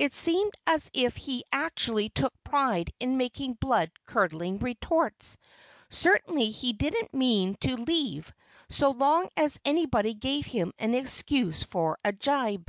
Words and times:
It 0.00 0.12
seemed 0.14 0.52
as 0.66 0.90
if 0.94 1.14
he 1.14 1.44
actually 1.52 2.08
took 2.08 2.34
pride 2.42 2.92
in 2.98 3.16
making 3.16 3.52
blood 3.54 3.92
curdling 4.04 4.58
retorts. 4.58 5.36
Certainly 5.90 6.50
he 6.50 6.72
didn't 6.72 7.14
mean 7.14 7.54
to 7.60 7.76
leave, 7.76 8.32
so 8.68 8.90
long 8.90 9.28
as 9.36 9.60
anybody 9.64 10.14
gave 10.14 10.44
him 10.44 10.72
an 10.80 10.94
excuse 10.94 11.62
for 11.62 11.96
a 12.04 12.10
jibe. 12.10 12.68